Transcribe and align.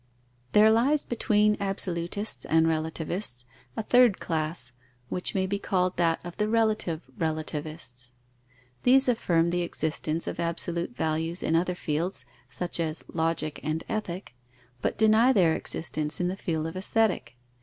_There 0.53 0.71
lies, 0.71 1.03
between 1.03 1.55
absolutists 1.59 2.43
and 2.45 2.67
relativists, 2.67 3.45
a 3.77 3.83
third 3.83 4.19
class, 4.19 4.71
which 5.09 5.35
may 5.35 5.45
be 5.45 5.59
called 5.59 5.95
that 5.97 6.19
of 6.23 6.37
the 6.37 6.47
relative 6.49 7.03
relativists. 7.19 8.11
These 8.81 9.07
affirm 9.07 9.51
the 9.51 9.61
existence 9.61 10.25
of 10.25 10.39
absolute 10.39 10.97
values 10.97 11.43
in 11.43 11.55
other 11.55 11.75
fields, 11.75 12.25
such 12.49 12.79
as 12.79 13.05
Logic 13.13 13.59
and 13.61 13.83
Ethic, 13.87 14.33
but 14.81 14.97
deny 14.97 15.33
their 15.33 15.53
existence 15.53 16.19
in 16.19 16.29
the 16.29 16.35
field 16.35 16.65
of 16.65 16.75
Aesthetic. 16.75 17.35